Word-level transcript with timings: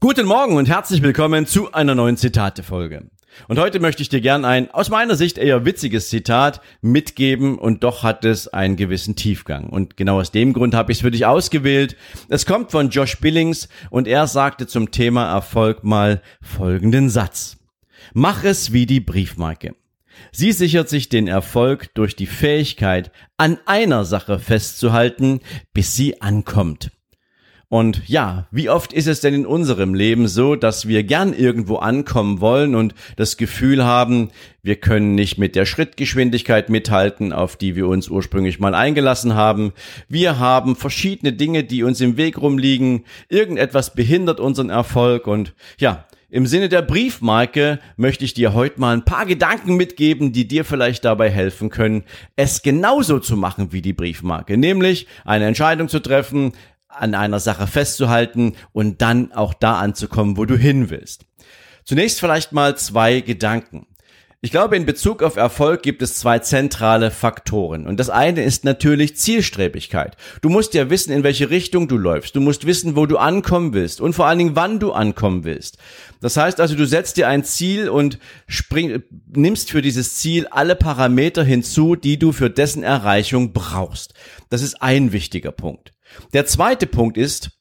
Guten 0.00 0.26
Morgen 0.26 0.54
und 0.54 0.68
herzlich 0.68 1.02
willkommen 1.02 1.44
zu 1.44 1.72
einer 1.72 1.96
neuen 1.96 2.16
Zitate-Folge. 2.16 3.10
Und 3.48 3.58
heute 3.58 3.80
möchte 3.80 4.00
ich 4.00 4.08
dir 4.08 4.20
gern 4.20 4.44
ein 4.44 4.70
aus 4.70 4.90
meiner 4.90 5.16
Sicht 5.16 5.38
eher 5.38 5.64
witziges 5.64 6.08
Zitat 6.08 6.60
mitgeben 6.80 7.58
und 7.58 7.82
doch 7.82 8.04
hat 8.04 8.24
es 8.24 8.46
einen 8.46 8.76
gewissen 8.76 9.16
Tiefgang. 9.16 9.68
Und 9.68 9.96
genau 9.96 10.20
aus 10.20 10.30
dem 10.30 10.52
Grund 10.52 10.72
habe 10.72 10.92
ich 10.92 10.98
es 10.98 11.02
für 11.02 11.10
dich 11.10 11.26
ausgewählt. 11.26 11.96
Es 12.28 12.46
kommt 12.46 12.70
von 12.70 12.90
Josh 12.90 13.18
Billings 13.18 13.68
und 13.90 14.06
er 14.06 14.28
sagte 14.28 14.68
zum 14.68 14.92
Thema 14.92 15.32
Erfolg 15.32 15.82
mal 15.82 16.22
folgenden 16.40 17.10
Satz. 17.10 17.56
Mach 18.14 18.44
es 18.44 18.72
wie 18.72 18.86
die 18.86 19.00
Briefmarke. 19.00 19.74
Sie 20.30 20.52
sichert 20.52 20.88
sich 20.88 21.08
den 21.08 21.26
Erfolg 21.26 21.92
durch 21.94 22.14
die 22.14 22.26
Fähigkeit, 22.26 23.10
an 23.36 23.58
einer 23.66 24.04
Sache 24.04 24.38
festzuhalten, 24.38 25.40
bis 25.72 25.96
sie 25.96 26.22
ankommt. 26.22 26.92
Und 27.70 28.08
ja, 28.08 28.46
wie 28.50 28.70
oft 28.70 28.94
ist 28.94 29.06
es 29.06 29.20
denn 29.20 29.34
in 29.34 29.44
unserem 29.44 29.92
Leben 29.92 30.26
so, 30.26 30.56
dass 30.56 30.88
wir 30.88 31.02
gern 31.02 31.34
irgendwo 31.34 31.76
ankommen 31.76 32.40
wollen 32.40 32.74
und 32.74 32.94
das 33.16 33.36
Gefühl 33.36 33.84
haben, 33.84 34.30
wir 34.62 34.76
können 34.76 35.14
nicht 35.14 35.36
mit 35.36 35.54
der 35.54 35.66
Schrittgeschwindigkeit 35.66 36.70
mithalten, 36.70 37.30
auf 37.30 37.56
die 37.56 37.76
wir 37.76 37.86
uns 37.86 38.08
ursprünglich 38.08 38.58
mal 38.58 38.74
eingelassen 38.74 39.34
haben. 39.34 39.72
Wir 40.08 40.38
haben 40.38 40.76
verschiedene 40.76 41.34
Dinge, 41.34 41.62
die 41.62 41.82
uns 41.82 42.00
im 42.00 42.16
Weg 42.16 42.40
rumliegen. 42.40 43.04
Irgendetwas 43.28 43.92
behindert 43.94 44.40
unseren 44.40 44.70
Erfolg 44.70 45.26
und 45.26 45.52
ja, 45.78 46.06
im 46.30 46.46
Sinne 46.46 46.68
der 46.68 46.82
Briefmarke 46.82 47.80
möchte 47.96 48.24
ich 48.24 48.34
dir 48.34 48.52
heute 48.52 48.80
mal 48.80 48.94
ein 48.94 49.04
paar 49.04 49.24
Gedanken 49.24 49.76
mitgeben, 49.76 50.32
die 50.32 50.46
dir 50.46 50.66
vielleicht 50.66 51.06
dabei 51.06 51.30
helfen 51.30 51.70
können, 51.70 52.04
es 52.36 52.60
genauso 52.60 53.18
zu 53.18 53.36
machen 53.36 53.72
wie 53.72 53.80
die 53.80 53.94
Briefmarke, 53.94 54.58
nämlich 54.58 55.06
eine 55.24 55.46
Entscheidung 55.46 55.88
zu 55.88 56.00
treffen, 56.00 56.52
an 56.88 57.14
einer 57.14 57.40
Sache 57.40 57.66
festzuhalten 57.66 58.56
und 58.72 59.02
dann 59.02 59.32
auch 59.32 59.54
da 59.54 59.78
anzukommen, 59.78 60.36
wo 60.36 60.44
du 60.44 60.56
hin 60.56 60.90
willst. 60.90 61.26
Zunächst 61.84 62.20
vielleicht 62.20 62.52
mal 62.52 62.76
zwei 62.76 63.20
Gedanken. 63.20 63.86
Ich 64.40 64.52
glaube, 64.52 64.76
in 64.76 64.86
Bezug 64.86 65.24
auf 65.24 65.34
Erfolg 65.34 65.82
gibt 65.82 66.00
es 66.00 66.14
zwei 66.14 66.38
zentrale 66.38 67.10
Faktoren. 67.10 67.88
Und 67.88 67.98
das 67.98 68.08
eine 68.08 68.44
ist 68.44 68.62
natürlich 68.62 69.16
Zielstrebigkeit. 69.16 70.16
Du 70.42 70.48
musst 70.48 70.74
ja 70.74 70.90
wissen, 70.90 71.10
in 71.10 71.24
welche 71.24 71.50
Richtung 71.50 71.88
du 71.88 71.96
läufst. 71.96 72.36
Du 72.36 72.40
musst 72.40 72.64
wissen, 72.64 72.94
wo 72.94 73.06
du 73.06 73.16
ankommen 73.16 73.74
willst 73.74 74.00
und 74.00 74.12
vor 74.12 74.26
allen 74.26 74.38
Dingen, 74.38 74.54
wann 74.54 74.78
du 74.78 74.92
ankommen 74.92 75.42
willst. 75.42 75.78
Das 76.20 76.36
heißt 76.36 76.60
also, 76.60 76.76
du 76.76 76.86
setzt 76.86 77.16
dir 77.16 77.26
ein 77.26 77.42
Ziel 77.42 77.88
und 77.88 78.20
spring, 78.46 79.02
nimmst 79.26 79.72
für 79.72 79.82
dieses 79.82 80.14
Ziel 80.14 80.46
alle 80.46 80.76
Parameter 80.76 81.42
hinzu, 81.42 81.96
die 81.96 82.16
du 82.16 82.30
für 82.30 82.48
dessen 82.48 82.84
Erreichung 82.84 83.52
brauchst. 83.52 84.14
Das 84.50 84.62
ist 84.62 84.80
ein 84.80 85.10
wichtiger 85.10 85.50
Punkt. 85.50 85.94
Der 86.32 86.46
zweite 86.46 86.86
Punkt 86.86 87.16
ist, 87.16 87.57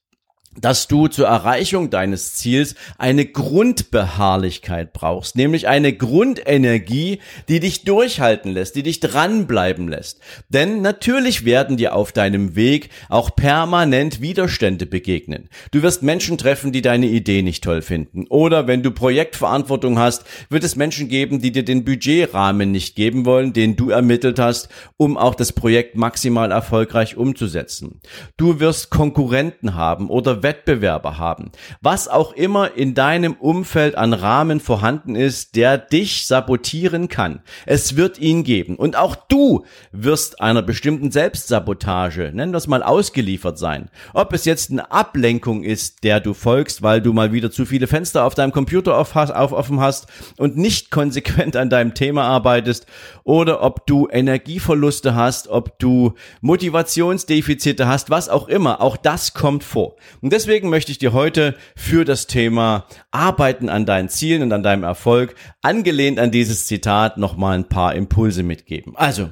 dass 0.61 0.87
du 0.87 1.07
zur 1.07 1.27
Erreichung 1.27 1.89
deines 1.89 2.33
Ziels 2.33 2.75
eine 2.97 3.25
Grundbeharrlichkeit 3.25 4.93
brauchst, 4.93 5.35
nämlich 5.35 5.67
eine 5.67 5.93
Grundenergie, 5.93 7.19
die 7.47 7.59
dich 7.59 7.83
durchhalten 7.83 8.51
lässt, 8.51 8.75
die 8.75 8.83
dich 8.83 8.99
dranbleiben 8.99 9.87
lässt. 9.87 10.19
Denn 10.49 10.81
natürlich 10.81 11.45
werden 11.45 11.77
dir 11.77 11.95
auf 11.95 12.11
deinem 12.11 12.55
Weg 12.55 12.89
auch 13.09 13.35
permanent 13.35 14.21
Widerstände 14.21 14.85
begegnen. 14.85 15.49
Du 15.71 15.81
wirst 15.81 16.03
Menschen 16.03 16.37
treffen, 16.37 16.71
die 16.71 16.81
deine 16.81 17.07
Idee 17.07 17.41
nicht 17.41 17.63
toll 17.63 17.81
finden. 17.81 18.25
Oder 18.29 18.67
wenn 18.67 18.83
du 18.83 18.91
Projektverantwortung 18.91 19.99
hast, 19.99 20.25
wird 20.49 20.63
es 20.63 20.75
Menschen 20.75 21.07
geben, 21.07 21.41
die 21.41 21.51
dir 21.51 21.63
den 21.63 21.85
Budgetrahmen 21.85 22.71
nicht 22.71 22.95
geben 22.95 23.25
wollen, 23.25 23.53
den 23.53 23.75
du 23.75 23.89
ermittelt 23.89 24.39
hast, 24.39 24.69
um 24.97 25.17
auch 25.17 25.35
das 25.35 25.53
Projekt 25.53 25.95
maximal 25.95 26.51
erfolgreich 26.51 27.17
umzusetzen. 27.17 28.01
Du 28.37 28.59
wirst 28.59 28.89
Konkurrenten 28.89 29.75
haben 29.75 30.09
oder 30.09 30.43
Wettbewerber 30.47 31.17
haben. 31.17 31.51
Was 31.81 32.07
auch 32.07 32.31
immer 32.31 32.73
in 32.75 32.93
deinem 32.93 33.33
Umfeld 33.33 33.95
an 33.95 34.13
Rahmen 34.13 34.61
vorhanden 34.61 35.13
ist, 35.15 35.57
der 35.57 35.77
dich 35.77 36.25
sabotieren 36.25 37.09
kann. 37.09 37.41
Es 37.65 37.97
wird 37.97 38.17
ihn 38.17 38.45
geben. 38.45 38.77
Und 38.77 38.95
auch 38.95 39.17
du 39.17 39.65
wirst 39.91 40.39
einer 40.39 40.61
bestimmten 40.61 41.11
Selbstsabotage, 41.11 42.31
nennen 42.33 42.53
wir 42.53 42.59
es 42.59 42.67
mal, 42.67 42.81
ausgeliefert 42.81 43.57
sein. 43.59 43.89
Ob 44.13 44.31
es 44.31 44.45
jetzt 44.45 44.71
eine 44.71 44.89
Ablenkung 44.89 45.63
ist, 45.63 46.05
der 46.05 46.21
du 46.21 46.33
folgst, 46.33 46.81
weil 46.81 47.01
du 47.01 47.11
mal 47.11 47.33
wieder 47.33 47.51
zu 47.51 47.65
viele 47.65 47.87
Fenster 47.87 48.23
auf 48.23 48.33
deinem 48.33 48.53
Computer 48.53 48.97
auf, 48.97 49.13
auf, 49.17 49.51
offen 49.51 49.81
hast 49.81 50.07
und 50.37 50.55
nicht 50.55 50.91
konsequent 50.97 51.57
an 51.57 51.69
deinem 51.69 51.93
Thema 51.93 52.23
arbeitest, 52.23 52.85
oder 53.27 53.61
ob 53.61 53.85
du 53.85 54.07
Energieverluste 54.09 55.13
hast, 55.13 55.49
ob 55.49 55.79
du 55.79 56.13
Motivationsdefizite 56.39 57.85
hast, 57.85 58.09
was 58.09 58.29
auch 58.29 58.47
immer. 58.47 58.79
Auch 58.79 58.95
das 58.95 59.33
kommt 59.33 59.65
vor. 59.65 59.97
Und 60.21 60.31
deswegen 60.37 60.69
möchte 60.69 60.91
ich 60.91 60.99
dir 60.99 61.13
heute 61.13 61.55
für 61.75 62.05
das 62.05 62.27
Thema 62.27 62.85
Arbeiten 63.09 63.69
an 63.69 63.87
deinen 63.87 64.07
Zielen 64.07 64.43
und 64.43 64.53
an 64.53 64.61
deinem 64.61 64.83
Erfolg, 64.83 65.33
angelehnt 65.63 66.19
an 66.19 66.29
dieses 66.29 66.67
Zitat, 66.67 67.17
nochmal 67.17 67.57
ein 67.57 67.67
paar 67.67 67.95
Impulse 67.95 68.43
mitgeben. 68.43 68.95
Also, 68.95 69.31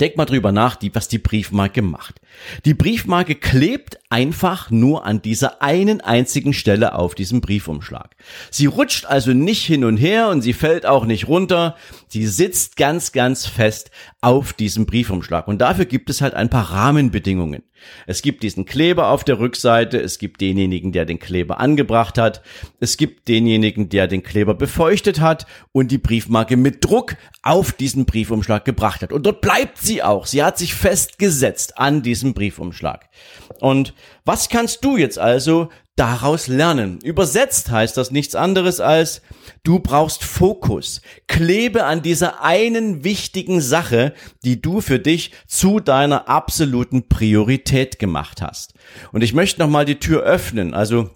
Denk 0.00 0.16
mal 0.16 0.24
drüber 0.24 0.50
nach, 0.50 0.74
die, 0.74 0.92
was 0.92 1.06
die 1.06 1.18
Briefmarke 1.18 1.80
macht. 1.80 2.20
Die 2.64 2.74
Briefmarke 2.74 3.36
klebt 3.36 3.98
einfach 4.14 4.70
nur 4.70 5.04
an 5.04 5.22
dieser 5.22 5.60
einen 5.60 6.00
einzigen 6.00 6.52
Stelle 6.52 6.94
auf 6.94 7.16
diesem 7.16 7.40
Briefumschlag. 7.40 8.14
Sie 8.48 8.66
rutscht 8.66 9.06
also 9.06 9.32
nicht 9.32 9.64
hin 9.64 9.84
und 9.84 9.96
her 9.96 10.28
und 10.28 10.40
sie 10.40 10.52
fällt 10.52 10.86
auch 10.86 11.04
nicht 11.04 11.26
runter. 11.26 11.74
Sie 12.06 12.24
sitzt 12.24 12.76
ganz, 12.76 13.10
ganz 13.10 13.44
fest 13.46 13.90
auf 14.20 14.52
diesem 14.52 14.86
Briefumschlag. 14.86 15.48
Und 15.48 15.58
dafür 15.58 15.86
gibt 15.86 16.10
es 16.10 16.20
halt 16.20 16.34
ein 16.34 16.48
paar 16.48 16.70
Rahmenbedingungen. 16.70 17.64
Es 18.06 18.22
gibt 18.22 18.42
diesen 18.42 18.64
Kleber 18.64 19.08
auf 19.08 19.24
der 19.24 19.38
Rückseite, 19.38 20.00
es 20.00 20.18
gibt 20.18 20.40
denjenigen, 20.40 20.92
der 20.92 21.04
den 21.04 21.18
Kleber 21.18 21.60
angebracht 21.60 22.18
hat, 22.18 22.42
es 22.80 22.96
gibt 22.96 23.28
denjenigen, 23.28 23.88
der 23.88 24.06
den 24.06 24.22
Kleber 24.22 24.54
befeuchtet 24.54 25.20
hat 25.20 25.46
und 25.72 25.90
die 25.90 25.98
Briefmarke 25.98 26.56
mit 26.56 26.84
Druck 26.84 27.16
auf 27.42 27.72
diesen 27.72 28.04
Briefumschlag 28.04 28.64
gebracht 28.64 29.02
hat. 29.02 29.12
Und 29.12 29.26
dort 29.26 29.40
bleibt 29.40 29.78
sie 29.78 30.02
auch. 30.02 30.26
Sie 30.26 30.42
hat 30.42 30.56
sich 30.56 30.72
festgesetzt 30.72 31.78
an 31.78 32.02
diesem 32.02 32.32
Briefumschlag. 32.32 33.08
Und 33.60 33.94
was 34.24 34.48
kannst 34.48 34.84
du 34.84 34.96
jetzt 34.96 35.18
also 35.18 35.70
daraus 35.96 36.48
lernen. 36.48 36.98
Übersetzt 37.02 37.70
heißt 37.70 37.96
das 37.96 38.10
nichts 38.10 38.34
anderes 38.34 38.80
als, 38.80 39.22
du 39.62 39.78
brauchst 39.78 40.24
Fokus. 40.24 41.02
Klebe 41.28 41.84
an 41.84 42.02
dieser 42.02 42.42
einen 42.42 43.04
wichtigen 43.04 43.60
Sache, 43.60 44.12
die 44.44 44.60
du 44.60 44.80
für 44.80 44.98
dich 44.98 45.32
zu 45.46 45.78
deiner 45.78 46.28
absoluten 46.28 47.08
Priorität 47.08 47.98
gemacht 47.98 48.42
hast. 48.42 48.74
Und 49.12 49.22
ich 49.22 49.34
möchte 49.34 49.60
nochmal 49.60 49.84
die 49.84 50.00
Tür 50.00 50.22
öffnen, 50.22 50.74
also 50.74 51.10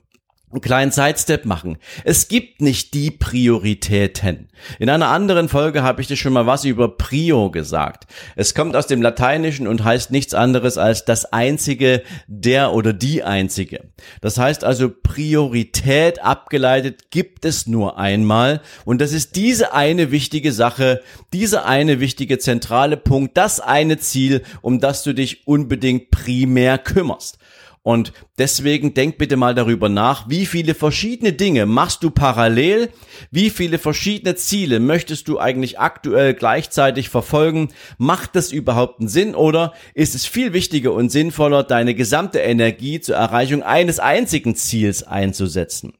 einen 0.50 0.60
kleinen 0.62 0.92
Sidestep 0.92 1.44
machen. 1.44 1.76
Es 2.04 2.28
gibt 2.28 2.62
nicht 2.62 2.94
die 2.94 3.10
Prioritäten. 3.10 4.48
In 4.78 4.88
einer 4.88 5.08
anderen 5.08 5.48
Folge 5.48 5.82
habe 5.82 6.00
ich 6.00 6.06
dir 6.06 6.16
schon 6.16 6.32
mal 6.32 6.46
was 6.46 6.64
über 6.64 6.96
Prio 6.96 7.50
gesagt. 7.50 8.06
Es 8.34 8.54
kommt 8.54 8.74
aus 8.74 8.86
dem 8.86 9.02
Lateinischen 9.02 9.66
und 9.66 9.84
heißt 9.84 10.10
nichts 10.10 10.32
anderes 10.32 10.78
als 10.78 11.04
das 11.04 11.26
einzige, 11.26 12.02
der 12.26 12.72
oder 12.72 12.94
die 12.94 13.22
einzige. 13.22 13.90
Das 14.22 14.38
heißt 14.38 14.64
also 14.64 14.90
Priorität 14.90 16.22
abgeleitet 16.22 17.10
gibt 17.10 17.44
es 17.44 17.66
nur 17.66 17.98
einmal 17.98 18.62
und 18.84 19.00
das 19.00 19.12
ist 19.12 19.36
diese 19.36 19.74
eine 19.74 20.10
wichtige 20.10 20.52
Sache, 20.52 21.02
diese 21.32 21.66
eine 21.66 22.00
wichtige 22.00 22.38
zentrale 22.38 22.96
Punkt, 22.96 23.36
das 23.36 23.60
eine 23.60 23.98
Ziel, 23.98 24.42
um 24.62 24.80
das 24.80 25.02
du 25.02 25.12
dich 25.12 25.46
unbedingt 25.46 26.10
primär 26.10 26.78
kümmerst. 26.78 27.38
Und 27.82 28.12
deswegen 28.36 28.92
denk 28.92 29.18
bitte 29.18 29.36
mal 29.36 29.54
darüber 29.54 29.88
nach, 29.88 30.28
wie 30.28 30.46
viele 30.46 30.74
verschiedene 30.74 31.32
Dinge 31.32 31.64
machst 31.64 32.02
du 32.02 32.10
parallel, 32.10 32.90
wie 33.30 33.50
viele 33.50 33.78
verschiedene 33.78 34.34
Ziele 34.34 34.80
möchtest 34.80 35.28
du 35.28 35.38
eigentlich 35.38 35.78
aktuell 35.78 36.34
gleichzeitig 36.34 37.08
verfolgen, 37.08 37.68
macht 37.96 38.36
das 38.36 38.52
überhaupt 38.52 39.00
einen 39.00 39.08
Sinn 39.08 39.34
oder 39.34 39.72
ist 39.94 40.14
es 40.14 40.26
viel 40.26 40.52
wichtiger 40.52 40.92
und 40.92 41.10
sinnvoller, 41.10 41.62
deine 41.62 41.94
gesamte 41.94 42.40
Energie 42.40 43.00
zur 43.00 43.16
Erreichung 43.16 43.62
eines 43.62 44.00
einzigen 44.00 44.54
Ziels 44.54 45.02
einzusetzen? 45.02 45.94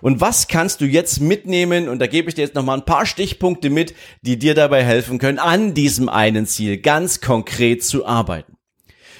Und 0.00 0.20
was 0.20 0.48
kannst 0.48 0.80
du 0.80 0.86
jetzt 0.86 1.20
mitnehmen? 1.20 1.88
Und 1.88 2.00
da 2.00 2.06
gebe 2.06 2.28
ich 2.28 2.34
dir 2.34 2.42
jetzt 2.42 2.54
nochmal 2.54 2.78
ein 2.78 2.84
paar 2.84 3.06
Stichpunkte 3.06 3.70
mit, 3.70 3.94
die 4.22 4.38
dir 4.38 4.54
dabei 4.54 4.82
helfen 4.82 5.18
können, 5.18 5.38
an 5.38 5.74
diesem 5.74 6.08
einen 6.08 6.46
Ziel 6.46 6.78
ganz 6.78 7.20
konkret 7.20 7.84
zu 7.84 8.06
arbeiten. 8.06 8.56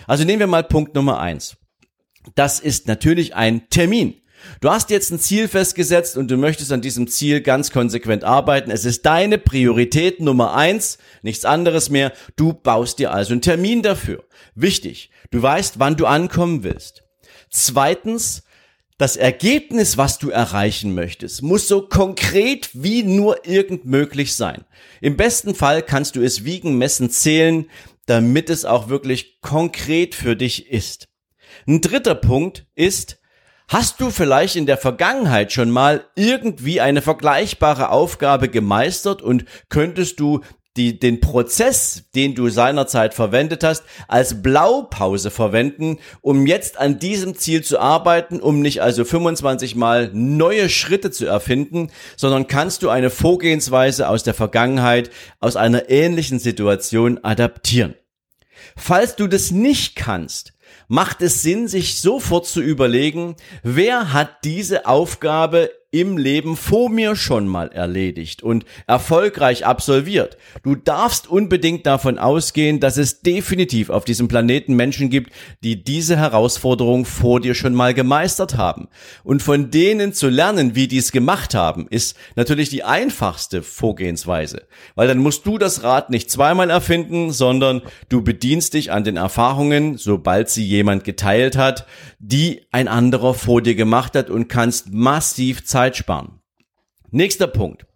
Also 0.07 0.25
nehmen 0.25 0.41
wir 0.41 0.47
mal 0.47 0.65
Punkt 0.65 0.95
Nummer 0.95 1.21
eins 1.21 1.58
das 2.35 2.61
ist 2.61 2.87
natürlich 2.87 3.35
ein 3.35 3.69
Termin. 3.71 4.21
Du 4.61 4.71
hast 4.71 4.91
jetzt 4.91 5.11
ein 5.11 5.19
Ziel 5.19 5.49
festgesetzt 5.49 6.17
und 6.17 6.31
du 6.31 6.37
möchtest 6.37 6.73
an 6.73 6.81
diesem 6.81 7.09
Ziel 7.09 7.41
ganz 7.41 7.71
konsequent 7.71 8.25
arbeiten. 8.25 8.71
Es 8.71 8.85
ist 8.85 9.05
deine 9.05 9.39
Priorität 9.39 10.21
Nummer 10.21 10.55
eins, 10.55 10.99
nichts 11.23 11.45
anderes 11.45 11.91
mehr. 11.91 12.13
Du 12.37 12.53
baust 12.53 12.99
dir 12.99 13.13
also 13.13 13.33
einen 13.33 13.43
Termin 13.43 13.83
dafür. 13.83 14.25
Wichtig, 14.55 15.11
du 15.31 15.43
weißt, 15.43 15.79
wann 15.79 15.97
du 15.97 16.07
ankommen 16.07 16.63
willst. 16.63 17.03
Zweitens, 17.51 18.43
das 18.97 19.17
Ergebnis, 19.17 19.97
was 19.97 20.19
du 20.19 20.31
erreichen 20.31 20.95
möchtest, 20.95 21.43
muss 21.43 21.69
so 21.69 21.83
konkret 21.83 22.71
wie 22.73 23.05
nur 23.05 23.47
irgend 23.47 23.85
möglich 23.85 24.35
sein. 24.35 24.65
Im 25.01 25.17
besten 25.17 25.55
Fall 25.55 25.83
kannst 25.83 26.17
du 26.17 26.23
es 26.23 26.45
wiegen, 26.45 26.79
messen, 26.79 27.09
zählen, 27.09 27.71
damit 28.07 28.51
es 28.51 28.65
auch 28.65 28.89
wirklich 28.89 29.41
konkret 29.41 30.15
für 30.15 30.35
dich 30.35 30.71
ist. 30.71 31.08
Ein 31.67 31.81
dritter 31.81 32.15
Punkt 32.15 32.67
ist, 32.75 33.19
Hast 33.71 34.01
du 34.01 34.09
vielleicht 34.09 34.57
in 34.57 34.65
der 34.65 34.79
Vergangenheit 34.79 35.53
schon 35.53 35.71
mal 35.71 36.03
irgendwie 36.17 36.81
eine 36.81 37.03
vergleichbare 37.03 37.91
Aufgabe 37.91 38.49
gemeistert 38.49 39.21
und 39.21 39.45
könntest 39.69 40.21
du 40.21 40.41
die, 40.79 40.99
den 40.99 41.21
Prozess, 41.21 42.05
den 42.15 42.35
du 42.35 42.49
seinerzeit 42.49 43.13
verwendet 43.13 43.65
hast, 43.65 43.85
als 44.07 44.43
Blaupause 44.43 45.31
verwenden, 45.31 45.99
um 46.23 46.47
jetzt 46.47 46.79
an 46.79 46.99
diesem 46.99 47.35
Ziel 47.37 47.63
zu 47.63 47.79
arbeiten, 47.79 48.41
um 48.41 48.63
nicht 48.63 48.81
also 48.81 49.05
25 49.05 49.75
mal 49.75 50.11
neue 50.15 50.71
Schritte 50.71 51.11
zu 51.11 51.27
erfinden, 51.27 51.91
sondern 52.17 52.47
kannst 52.47 52.83
du 52.83 52.89
eine 52.89 53.11
Vorgehensweise 53.11 54.09
aus 54.09 54.23
der 54.23 54.35
Vergangenheit, 54.35 55.11
aus 55.41 55.57
einer 55.57 55.91
ähnlichen 55.91 56.39
Situation 56.39 57.19
adaptieren. 57.23 57.95
Falls 58.77 59.17
du 59.17 59.27
das 59.27 59.51
nicht 59.51 59.97
kannst, 59.97 60.55
macht 60.89 61.23
es 61.23 61.43
Sinn, 61.43 61.69
sich 61.69 62.01
sofort 62.01 62.47
zu 62.47 62.61
überlegen, 62.61 63.37
wer 63.63 64.13
hat 64.13 64.45
diese 64.45 64.87
Aufgabe 64.87 65.71
im 65.91 66.19
Leben 66.19 66.55
vor 66.55 66.91
mir 66.91 67.17
schon 67.17 67.49
mal 67.49 67.69
erledigt 67.69 68.43
und 68.43 68.67
erfolgreich 68.87 69.65
absolviert. 69.65 70.37
Du 70.63 70.75
darfst 70.75 71.31
unbedingt 71.31 71.87
davon 71.87 72.19
ausgehen, 72.19 72.79
dass 72.79 72.99
es 72.99 73.23
definitiv 73.23 73.89
auf 73.89 74.05
diesem 74.05 74.29
Planeten 74.29 74.77
Menschen 74.77 75.09
gibt, 75.09 75.33
die 75.65 75.83
diese 75.83 76.19
Herausforderung 76.19 77.07
vor 77.07 77.41
dir 77.41 77.55
schon 77.55 77.75
mal 77.75 77.95
gemeistert 77.95 78.59
haben. 78.59 78.89
Und 79.25 79.43
von 79.43 79.71
denen 79.71 80.13
zu 80.13 80.29
lernen, 80.29 80.75
wie 80.75 80.89
die 80.89 80.99
es 80.99 81.11
gemacht 81.11 81.55
haben, 81.55 81.87
ist 81.89 82.19
natürlich 82.37 82.69
die 82.69 82.85
einfachste 82.85 83.63
Vorgehensweise. 83.63 84.65
Weil 84.95 85.09
dann 85.09 85.19
musst 85.19 85.47
du 85.47 85.57
das 85.57 85.83
Rad 85.85 86.11
nicht 86.11 86.31
zweimal 86.31 86.69
erfinden, 86.69 87.33
sondern 87.33 87.81
du 88.11 88.23
bedienst 88.23 88.75
dich 88.75 88.93
an 88.93 89.05
den 89.05 89.17
Erfahrungen, 89.17 89.97
sobald 89.97 90.51
sie 90.51 90.67
jemand 90.67 91.05
geteilt 91.05 91.57
hat, 91.57 91.87
die 92.19 92.67
ein 92.73 92.89
anderer 92.89 93.33
vor 93.33 93.63
dir 93.63 93.75
gemacht 93.75 94.15
hat 94.17 94.29
und 94.29 94.49
kannst 94.49 94.93
massiv 94.93 95.65
Zeit 95.65 95.78
sparen. 95.97 96.41
Nächster 97.11 97.47
Punkt. 97.47 97.87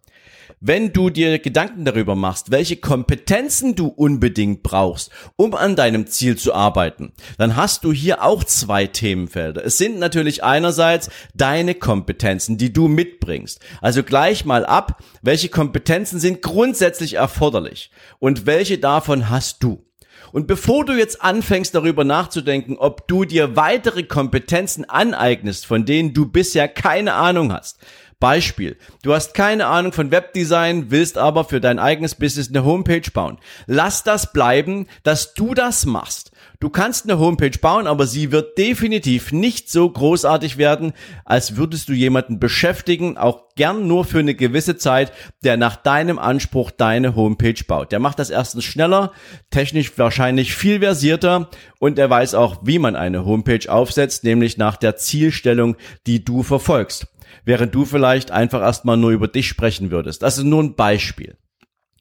Wenn 0.65 0.93
du 0.93 1.09
dir 1.09 1.39
Gedanken 1.39 1.83
darüber 1.83 2.15
machst, 2.15 2.49
welche 2.49 2.77
Kompetenzen 2.77 3.75
du 3.75 3.87
unbedingt 3.87 4.63
brauchst, 4.63 5.11
um 5.35 5.55
an 5.55 5.75
deinem 5.75 6.07
Ziel 6.07 6.37
zu 6.37 6.53
arbeiten, 6.53 7.11
dann 7.37 7.57
hast 7.57 7.83
du 7.83 7.91
hier 7.91 8.23
auch 8.23 8.45
zwei 8.45 8.87
Themenfelder. 8.87 9.65
Es 9.65 9.77
sind 9.77 9.99
natürlich 9.99 10.41
einerseits 10.41 11.09
deine 11.33 11.75
Kompetenzen, 11.75 12.57
die 12.57 12.71
du 12.71 12.87
mitbringst. 12.87 13.59
Also 13.81 14.03
gleich 14.03 14.45
mal 14.45 14.65
ab, 14.65 15.03
welche 15.21 15.49
Kompetenzen 15.49 16.21
sind 16.21 16.41
grundsätzlich 16.41 17.15
erforderlich 17.15 17.91
und 18.19 18.45
welche 18.45 18.77
davon 18.77 19.29
hast 19.29 19.61
du. 19.63 19.85
Und 20.31 20.47
bevor 20.47 20.85
du 20.85 20.93
jetzt 20.93 21.21
anfängst 21.21 21.75
darüber 21.75 22.03
nachzudenken, 22.03 22.77
ob 22.77 23.07
du 23.07 23.25
dir 23.25 23.55
weitere 23.55 24.03
Kompetenzen 24.03 24.85
aneignest, 24.85 25.65
von 25.65 25.85
denen 25.85 26.13
du 26.13 26.27
bisher 26.27 26.67
keine 26.67 27.13
Ahnung 27.13 27.51
hast, 27.53 27.79
Beispiel. 28.23 28.77
Du 29.01 29.13
hast 29.13 29.33
keine 29.33 29.65
Ahnung 29.65 29.91
von 29.91 30.09
Webdesign, 30.09 30.91
willst 30.91 31.17
aber 31.17 31.43
für 31.43 31.59
dein 31.59 31.77
eigenes 31.77 32.15
Business 32.15 32.47
eine 32.47 32.63
Homepage 32.63 33.11
bauen. 33.13 33.37
Lass 33.67 34.05
das 34.05 34.31
bleiben, 34.31 34.87
dass 35.03 35.33
du 35.33 35.53
das 35.53 35.85
machst. 35.85 36.31
Du 36.61 36.69
kannst 36.69 37.03
eine 37.03 37.19
Homepage 37.19 37.59
bauen, 37.59 37.85
aber 37.85 38.07
sie 38.07 38.31
wird 38.31 38.57
definitiv 38.57 39.33
nicht 39.33 39.69
so 39.69 39.89
großartig 39.89 40.57
werden, 40.57 40.93
als 41.25 41.57
würdest 41.57 41.89
du 41.89 41.93
jemanden 41.93 42.39
beschäftigen, 42.39 43.17
auch 43.17 43.49
gern 43.57 43.87
nur 43.87 44.05
für 44.05 44.19
eine 44.19 44.35
gewisse 44.35 44.77
Zeit, 44.77 45.11
der 45.43 45.57
nach 45.57 45.75
deinem 45.75 46.17
Anspruch 46.17 46.71
deine 46.71 47.17
Homepage 47.17 47.61
baut. 47.67 47.91
Der 47.91 47.99
macht 47.99 48.19
das 48.19 48.29
erstens 48.29 48.63
schneller, 48.63 49.11
technisch 49.51 49.91
wahrscheinlich 49.97 50.55
viel 50.55 50.79
versierter 50.79 51.49
und 51.79 51.99
er 51.99 52.09
weiß 52.09 52.35
auch, 52.35 52.59
wie 52.63 52.79
man 52.79 52.95
eine 52.95 53.25
Homepage 53.25 53.69
aufsetzt, 53.69 54.23
nämlich 54.23 54.57
nach 54.57 54.77
der 54.77 54.95
Zielstellung, 54.95 55.75
die 56.07 56.23
du 56.23 56.43
verfolgst 56.43 57.07
während 57.45 57.73
du 57.73 57.85
vielleicht 57.85 58.31
einfach 58.31 58.61
erstmal 58.61 58.97
nur 58.97 59.11
über 59.11 59.27
dich 59.27 59.47
sprechen 59.47 59.91
würdest. 59.91 60.21
Das 60.21 60.37
ist 60.37 60.43
nur 60.43 60.63
ein 60.63 60.75
Beispiel. 60.75 61.37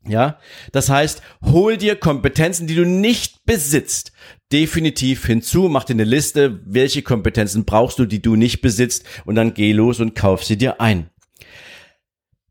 Ja, 0.04 0.38
das 0.72 0.88
heißt, 0.88 1.22
hol 1.44 1.76
dir 1.76 1.94
Kompetenzen, 1.94 2.66
die 2.66 2.74
du 2.74 2.84
nicht 2.84 3.44
besitzt, 3.44 4.12
definitiv 4.50 5.24
hinzu, 5.24 5.68
mach 5.68 5.84
dir 5.84 5.92
eine 5.92 6.04
Liste, 6.04 6.60
welche 6.64 7.02
Kompetenzen 7.02 7.64
brauchst 7.64 8.00
du, 8.00 8.06
die 8.06 8.20
du 8.20 8.34
nicht 8.34 8.62
besitzt, 8.62 9.06
und 9.24 9.36
dann 9.36 9.54
geh 9.54 9.72
los 9.72 10.00
und 10.00 10.16
kauf 10.16 10.42
sie 10.42 10.58
dir 10.58 10.80
ein. 10.80 11.11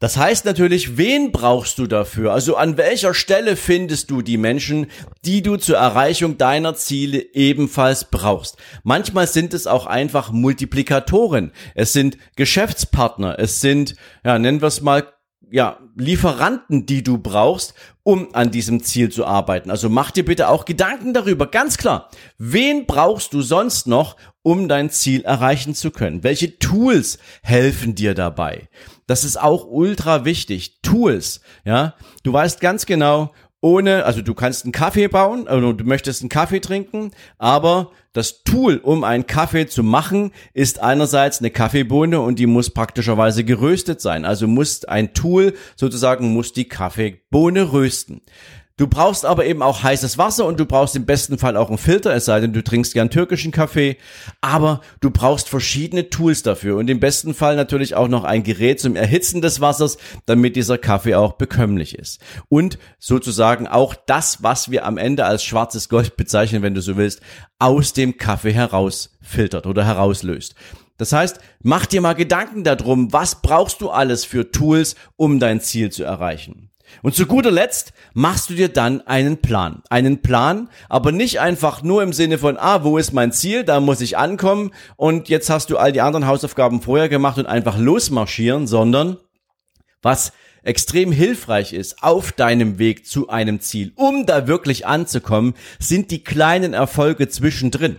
Das 0.01 0.17
heißt 0.17 0.45
natürlich, 0.45 0.97
wen 0.97 1.31
brauchst 1.31 1.77
du 1.77 1.85
dafür? 1.85 2.33
Also 2.33 2.55
an 2.55 2.75
welcher 2.75 3.13
Stelle 3.13 3.55
findest 3.55 4.09
du 4.09 4.23
die 4.23 4.37
Menschen, 4.37 4.87
die 5.25 5.43
du 5.43 5.57
zur 5.57 5.77
Erreichung 5.77 6.39
deiner 6.39 6.73
Ziele 6.73 7.23
ebenfalls 7.35 8.05
brauchst? 8.05 8.57
Manchmal 8.83 9.27
sind 9.27 9.53
es 9.53 9.67
auch 9.67 9.85
einfach 9.85 10.31
Multiplikatoren. 10.31 11.51
Es 11.75 11.93
sind 11.93 12.17
Geschäftspartner. 12.35 13.37
Es 13.37 13.61
sind, 13.61 13.95
ja, 14.25 14.39
nennen 14.39 14.59
wir 14.61 14.69
es 14.69 14.81
mal 14.81 15.03
ja, 15.51 15.77
Lieferanten, 15.95 16.87
die 16.87 17.03
du 17.03 17.19
brauchst, 17.19 17.75
um 18.01 18.33
an 18.33 18.49
diesem 18.49 18.81
Ziel 18.81 19.09
zu 19.09 19.25
arbeiten. 19.25 19.69
Also 19.69 19.87
mach 19.89 20.09
dir 20.09 20.25
bitte 20.25 20.47
auch 20.47 20.65
Gedanken 20.65 21.13
darüber, 21.13 21.45
ganz 21.45 21.77
klar. 21.77 22.09
Wen 22.39 22.87
brauchst 22.87 23.33
du 23.33 23.41
sonst 23.41 23.85
noch, 23.85 24.15
um 24.41 24.67
dein 24.67 24.89
Ziel 24.89 25.21
erreichen 25.21 25.75
zu 25.75 25.91
können? 25.91 26.23
Welche 26.23 26.57
Tools 26.57 27.19
helfen 27.43 27.93
dir 27.93 28.15
dabei? 28.15 28.69
Das 29.07 29.23
ist 29.23 29.39
auch 29.39 29.65
ultra 29.67 30.25
wichtig. 30.25 30.81
Tools, 30.81 31.41
ja. 31.65 31.95
Du 32.23 32.33
weißt 32.33 32.61
ganz 32.61 32.85
genau, 32.85 33.31
ohne, 33.61 34.05
also 34.05 34.21
du 34.21 34.33
kannst 34.33 34.65
einen 34.65 34.71
Kaffee 34.71 35.07
bauen, 35.07 35.47
also 35.47 35.71
du 35.71 35.83
möchtest 35.83 36.21
einen 36.21 36.29
Kaffee 36.29 36.59
trinken, 36.59 37.11
aber 37.37 37.91
das 38.11 38.43
Tool, 38.43 38.77
um 38.77 39.03
einen 39.03 39.27
Kaffee 39.27 39.67
zu 39.67 39.83
machen, 39.83 40.31
ist 40.53 40.79
einerseits 40.79 41.39
eine 41.39 41.51
Kaffeebohne 41.51 42.19
und 42.19 42.39
die 42.39 42.47
muss 42.47 42.71
praktischerweise 42.71 43.43
geröstet 43.43 44.01
sein. 44.01 44.25
Also 44.25 44.47
muss 44.47 44.83
ein 44.85 45.13
Tool 45.13 45.53
sozusagen 45.75 46.33
muss 46.33 46.53
die 46.53 46.67
Kaffeebohne 46.67 47.71
rösten. 47.71 48.21
Du 48.81 48.87
brauchst 48.87 49.27
aber 49.27 49.45
eben 49.45 49.61
auch 49.61 49.83
heißes 49.83 50.17
Wasser 50.17 50.43
und 50.47 50.59
du 50.59 50.65
brauchst 50.65 50.95
im 50.95 51.05
besten 51.05 51.37
Fall 51.37 51.55
auch 51.55 51.69
einen 51.69 51.77
Filter, 51.77 52.15
es 52.15 52.25
sei 52.25 52.39
denn, 52.39 52.51
du 52.51 52.63
trinkst 52.63 52.95
gern 52.95 53.11
türkischen 53.11 53.51
Kaffee. 53.51 53.95
Aber 54.41 54.81
du 55.01 55.11
brauchst 55.11 55.49
verschiedene 55.49 56.09
Tools 56.09 56.41
dafür 56.41 56.77
und 56.77 56.89
im 56.89 56.99
besten 56.99 57.35
Fall 57.35 57.55
natürlich 57.55 57.93
auch 57.93 58.07
noch 58.07 58.23
ein 58.23 58.41
Gerät 58.41 58.79
zum 58.79 58.95
Erhitzen 58.95 59.39
des 59.39 59.61
Wassers, 59.61 59.99
damit 60.25 60.55
dieser 60.55 60.79
Kaffee 60.79 61.13
auch 61.13 61.33
bekömmlich 61.33 61.93
ist. 61.93 62.21
Und 62.49 62.79
sozusagen 62.97 63.67
auch 63.67 63.93
das, 63.93 64.41
was 64.41 64.71
wir 64.71 64.83
am 64.83 64.97
Ende 64.97 65.25
als 65.25 65.43
schwarzes 65.43 65.87
Gold 65.87 66.17
bezeichnen, 66.17 66.63
wenn 66.63 66.73
du 66.73 66.81
so 66.81 66.97
willst, 66.97 67.21
aus 67.59 67.93
dem 67.93 68.17
Kaffee 68.17 68.53
herausfiltert 68.53 69.67
oder 69.67 69.85
herauslöst. 69.85 70.55
Das 70.97 71.13
heißt, 71.13 71.39
mach 71.61 71.85
dir 71.85 72.01
mal 72.01 72.13
Gedanken 72.13 72.63
darum, 72.63 73.13
was 73.13 73.43
brauchst 73.43 73.79
du 73.81 73.91
alles 73.91 74.25
für 74.25 74.49
Tools, 74.49 74.95
um 75.17 75.39
dein 75.39 75.61
Ziel 75.61 75.91
zu 75.91 76.03
erreichen. 76.03 76.70
Und 77.01 77.15
zu 77.15 77.25
guter 77.25 77.51
Letzt 77.51 77.93
machst 78.13 78.49
du 78.49 78.53
dir 78.53 78.69
dann 78.69 79.01
einen 79.07 79.37
Plan. 79.37 79.81
Einen 79.89 80.21
Plan, 80.21 80.69
aber 80.89 81.11
nicht 81.11 81.39
einfach 81.39 81.83
nur 81.83 82.03
im 82.03 82.13
Sinne 82.13 82.37
von, 82.37 82.57
ah, 82.57 82.83
wo 82.83 82.97
ist 82.97 83.13
mein 83.13 83.31
Ziel, 83.31 83.63
da 83.63 83.79
muss 83.79 84.01
ich 84.01 84.17
ankommen 84.17 84.71
und 84.95 85.29
jetzt 85.29 85.49
hast 85.49 85.69
du 85.69 85.77
all 85.77 85.91
die 85.91 86.01
anderen 86.01 86.27
Hausaufgaben 86.27 86.81
vorher 86.81 87.09
gemacht 87.09 87.37
und 87.37 87.45
einfach 87.45 87.77
losmarschieren, 87.77 88.67
sondern 88.67 89.17
was 90.01 90.33
extrem 90.63 91.11
hilfreich 91.11 91.73
ist 91.73 92.03
auf 92.03 92.31
deinem 92.31 92.77
Weg 92.77 93.05
zu 93.05 93.29
einem 93.29 93.59
Ziel, 93.61 93.93
um 93.95 94.25
da 94.25 94.47
wirklich 94.47 94.85
anzukommen, 94.85 95.55
sind 95.79 96.11
die 96.11 96.23
kleinen 96.23 96.73
Erfolge 96.73 97.29
zwischendrin. 97.29 97.97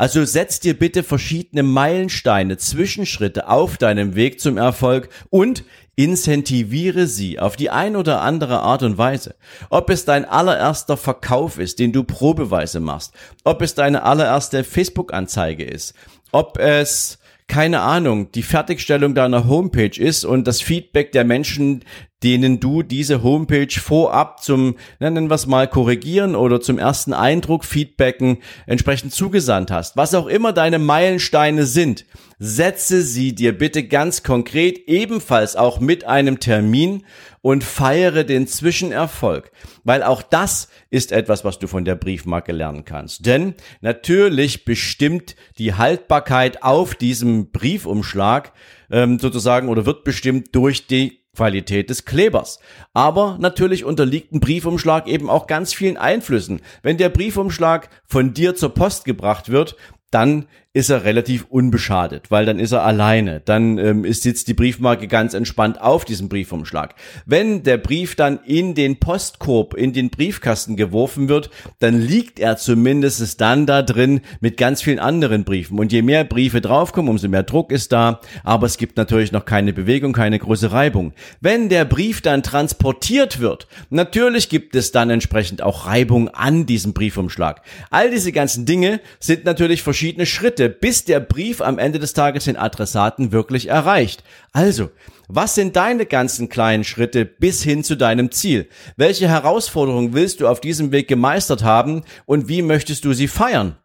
Also 0.00 0.24
setz 0.24 0.60
dir 0.60 0.78
bitte 0.78 1.02
verschiedene 1.02 1.62
Meilensteine, 1.62 2.56
Zwischenschritte 2.56 3.48
auf 3.48 3.76
deinem 3.76 4.14
Weg 4.14 4.40
zum 4.40 4.56
Erfolg 4.56 5.10
und 5.28 5.62
incentiviere 5.94 7.06
sie 7.06 7.38
auf 7.38 7.54
die 7.54 7.68
ein 7.68 7.96
oder 7.96 8.22
andere 8.22 8.60
Art 8.60 8.82
und 8.82 8.96
Weise. 8.96 9.34
Ob 9.68 9.90
es 9.90 10.06
dein 10.06 10.24
allererster 10.24 10.96
Verkauf 10.96 11.58
ist, 11.58 11.78
den 11.78 11.92
du 11.92 12.02
probeweise 12.02 12.80
machst, 12.80 13.12
ob 13.44 13.60
es 13.60 13.74
deine 13.74 14.02
allererste 14.04 14.64
Facebook-Anzeige 14.64 15.64
ist, 15.64 15.92
ob 16.32 16.56
es 16.58 17.18
keine 17.46 17.80
Ahnung, 17.80 18.32
die 18.32 18.42
Fertigstellung 18.42 19.14
deiner 19.14 19.48
Homepage 19.48 20.00
ist 20.00 20.24
und 20.24 20.46
das 20.46 20.62
Feedback 20.62 21.12
der 21.12 21.24
Menschen, 21.24 21.84
denen 22.22 22.60
du 22.60 22.82
diese 22.82 23.22
Homepage 23.22 23.80
vorab 23.80 24.42
zum, 24.42 24.76
nennen 24.98 25.30
wir 25.30 25.34
es 25.34 25.46
mal, 25.46 25.68
korrigieren 25.68 26.34
oder 26.34 26.60
zum 26.60 26.78
ersten 26.78 27.12
Eindruck 27.12 27.64
feedbacken 27.64 28.38
entsprechend 28.66 29.12
zugesandt 29.12 29.70
hast. 29.70 29.96
Was 29.96 30.14
auch 30.14 30.26
immer 30.26 30.52
deine 30.52 30.78
Meilensteine 30.78 31.64
sind, 31.64 32.04
setze 32.38 33.02
sie 33.02 33.34
dir 33.34 33.56
bitte 33.56 33.84
ganz 33.84 34.22
konkret 34.22 34.88
ebenfalls 34.88 35.56
auch 35.56 35.80
mit 35.80 36.04
einem 36.04 36.40
Termin 36.40 37.04
und 37.42 37.64
feiere 37.64 38.24
den 38.24 38.46
Zwischenerfolg, 38.46 39.50
weil 39.84 40.02
auch 40.02 40.22
das 40.22 40.68
ist 40.90 41.12
etwas, 41.12 41.44
was 41.44 41.58
du 41.58 41.66
von 41.66 41.84
der 41.84 41.94
Briefmarke 41.94 42.52
lernen 42.52 42.84
kannst. 42.84 43.24
Denn 43.24 43.54
natürlich 43.80 44.64
bestimmt 44.64 45.36
die 45.58 45.74
Haltbarkeit 45.74 46.62
auf 46.62 46.94
diesem 46.94 47.50
Briefumschlag 47.50 48.52
ähm, 48.90 49.18
sozusagen 49.18 49.68
oder 49.68 49.86
wird 49.86 50.04
bestimmt 50.04 50.54
durch 50.54 50.86
die 50.86 51.19
Qualität 51.36 51.90
des 51.90 52.04
Klebers. 52.04 52.58
Aber 52.92 53.36
natürlich 53.40 53.84
unterliegt 53.84 54.32
ein 54.32 54.40
Briefumschlag 54.40 55.06
eben 55.06 55.30
auch 55.30 55.46
ganz 55.46 55.72
vielen 55.72 55.96
Einflüssen. 55.96 56.60
Wenn 56.82 56.96
der 56.96 57.08
Briefumschlag 57.08 57.88
von 58.06 58.34
dir 58.34 58.54
zur 58.56 58.74
Post 58.74 59.04
gebracht 59.04 59.50
wird, 59.50 59.76
dann 60.10 60.46
ist 60.72 60.88
er 60.88 61.02
relativ 61.02 61.46
unbeschadet, 61.48 62.30
weil 62.30 62.46
dann 62.46 62.60
ist 62.60 62.70
er 62.70 62.84
alleine. 62.84 63.40
Dann 63.44 63.76
ähm, 63.78 64.04
ist 64.04 64.24
jetzt 64.24 64.46
die 64.46 64.54
Briefmarke 64.54 65.08
ganz 65.08 65.34
entspannt 65.34 65.80
auf 65.80 66.04
diesem 66.04 66.28
Briefumschlag. 66.28 66.94
Wenn 67.26 67.64
der 67.64 67.76
Brief 67.76 68.14
dann 68.14 68.38
in 68.46 68.76
den 68.76 69.00
Postkorb, 69.00 69.74
in 69.74 69.92
den 69.92 70.10
Briefkasten 70.10 70.76
geworfen 70.76 71.28
wird, 71.28 71.50
dann 71.80 72.00
liegt 72.00 72.38
er 72.38 72.56
zumindest 72.56 73.40
dann 73.40 73.66
da 73.66 73.82
drin 73.82 74.20
mit 74.40 74.58
ganz 74.58 74.80
vielen 74.80 75.00
anderen 75.00 75.42
Briefen. 75.42 75.76
Und 75.76 75.90
je 75.90 76.02
mehr 76.02 76.22
Briefe 76.22 76.60
draufkommen, 76.60 77.10
umso 77.10 77.26
mehr 77.26 77.42
Druck 77.42 77.72
ist 77.72 77.90
da. 77.90 78.20
Aber 78.44 78.66
es 78.66 78.78
gibt 78.78 78.96
natürlich 78.96 79.32
noch 79.32 79.46
keine 79.46 79.72
Bewegung, 79.72 80.12
keine 80.12 80.38
große 80.38 80.70
Reibung. 80.70 81.14
Wenn 81.40 81.68
der 81.68 81.84
Brief 81.84 82.20
dann 82.20 82.44
transportiert 82.44 83.40
wird, 83.40 83.66
natürlich 83.90 84.48
gibt 84.48 84.76
es 84.76 84.92
dann 84.92 85.10
entsprechend 85.10 85.62
auch 85.62 85.86
Reibung 85.86 86.28
an 86.28 86.64
diesem 86.64 86.92
Briefumschlag. 86.92 87.62
All 87.90 88.12
diese 88.12 88.30
ganzen 88.30 88.66
Dinge 88.66 89.00
sind 89.18 89.44
natürlich 89.44 89.82
verschiedene 89.82 90.26
Schritte 90.26 90.59
Schritte, 90.60 90.68
bis 90.68 91.04
der 91.04 91.20
Brief 91.20 91.62
am 91.62 91.78
Ende 91.78 91.98
des 91.98 92.12
Tages 92.12 92.44
den 92.44 92.56
Adressaten 92.56 93.32
wirklich 93.32 93.68
erreicht. 93.68 94.22
Also, 94.52 94.90
was 95.26 95.54
sind 95.54 95.74
deine 95.74 96.04
ganzen 96.04 96.50
kleinen 96.50 96.84
Schritte 96.84 97.24
bis 97.24 97.62
hin 97.62 97.82
zu 97.82 97.96
deinem 97.96 98.30
Ziel? 98.30 98.68
Welche 98.96 99.26
Herausforderungen 99.28 100.12
willst 100.12 100.40
du 100.40 100.48
auf 100.48 100.60
diesem 100.60 100.92
Weg 100.92 101.08
gemeistert 101.08 101.64
haben 101.64 102.02
und 102.26 102.48
wie 102.48 102.60
möchtest 102.60 103.06
du 103.06 103.14
sie 103.14 103.28
feiern? 103.28 103.76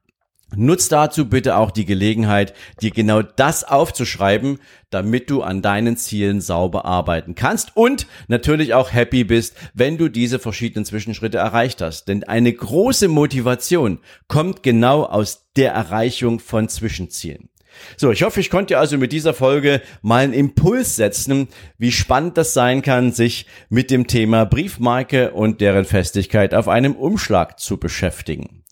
Nutz 0.56 0.88
dazu 0.90 1.28
bitte 1.28 1.58
auch 1.58 1.72
die 1.72 1.86
Gelegenheit, 1.86 2.54
dir 2.82 2.92
genau 2.92 3.22
das 3.22 3.64
aufzuschreiben, 3.64 4.60
damit 4.90 5.30
du 5.30 5.42
an 5.42 5.62
deinen 5.62 5.98
Zielen 5.98 6.40
sauber 6.40 6.86
arbeiten 6.86 7.36
kannst 7.36 7.76
und 7.76 8.08
natürlich 8.28 8.74
auch 8.74 8.94
happy 8.94 9.24
bist, 9.24 9.56
wenn 9.74 9.98
du 9.98 10.08
diese 10.08 10.40
verschiedenen 10.40 10.86
Zwischenschritte 10.86 11.38
erreicht 11.38 11.82
hast. 11.82 12.08
Denn 12.08 12.24
eine 12.24 12.54
große 12.54 13.08
Motivation 13.08 14.00
kommt 14.28 14.64
genau 14.64 15.04
aus 15.04 15.48
der 15.56 15.74
Erreichung 15.74 16.40
von 16.40 16.70
Zwischenzielen. 16.70 17.50
So, 17.98 18.12
ich 18.12 18.24
hoffe, 18.24 18.40
ich 18.40 18.50
konnte 18.50 18.74
dir 18.74 18.80
also 18.80 18.98
mit 18.98 19.12
dieser 19.12 19.34
Folge 19.34 19.82
mal 20.02 20.24
einen 20.24 20.34
Impuls 20.34 20.96
setzen, 20.96 21.50
wie 21.78 21.92
spannend 21.92 22.38
das 22.38 22.54
sein 22.54 22.82
kann, 22.82 23.12
sich 23.12 23.48
mit 23.70 23.92
dem 23.92 24.08
Thema 24.08 24.46
Briefmarke 24.46 25.32
und 25.32 25.60
deren 25.60 25.86
Festigkeit 25.86 26.54
auf 26.54 26.68
einem 26.68 26.96
Umschlag 26.96 27.60
zu 27.60 27.78
beschäftigen. 27.78 28.65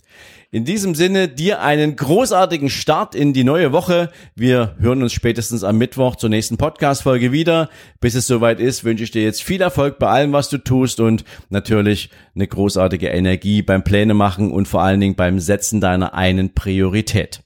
In 0.54 0.66
diesem 0.66 0.94
Sinne, 0.94 1.30
dir 1.30 1.64
einen 1.64 1.96
großartigen 1.96 2.70
Start 2.70 3.16
in 3.16 3.34
die 3.34 3.44
neue 3.44 3.72
Woche. 3.72 4.12
Wir 4.36 4.76
hören 4.78 5.02
uns 5.02 5.12
spätestens 5.12 5.64
am 5.64 5.80
Mittwoch 5.80 6.16
zur 6.16 6.30
nächsten 6.30 6.58
Podcast-Folge 6.58 7.32
wieder. 7.32 7.72
Bis 8.00 8.14
es 8.14 8.28
soweit 8.28 8.60
ist, 8.60 8.84
wünsche 8.84 9.04
ich 9.04 9.10
dir 9.10 9.24
jetzt 9.24 9.42
viel 9.42 9.62
Erfolg 9.62 9.98
bei 9.98 10.10
allem, 10.10 10.32
was 10.32 10.50
du 10.50 10.60
tust 10.60 11.00
und 11.00 11.26
natürlich 11.50 12.12
eine 12.36 12.46
großartige 12.46 13.08
Energie 13.08 13.64
beim 13.64 13.84
Pläne 13.84 14.14
machen 14.14 14.52
und 14.52 14.68
vor 14.68 14.84
allen 14.84 15.00
Dingen 15.00 15.16
beim 15.16 15.40
Setzen 15.40 15.82
deiner 15.82 16.14
einen 16.14 16.54
Priorität. 16.54 17.42